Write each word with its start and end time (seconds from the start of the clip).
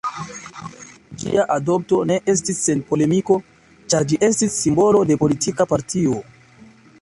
Ĝia 1.23 1.43
adopto 1.55 1.99
ne 2.11 2.17
estis 2.33 2.61
sen 2.69 2.81
polemiko, 2.87 3.37
ĉar 3.95 4.09
ĝi 4.13 4.19
estis 4.29 4.57
simbolo 4.63 5.05
de 5.13 5.19
politika 5.27 5.69
partio. 5.75 6.19